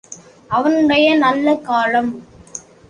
[0.49, 2.11] அவனுடைய நல்ல காலம்.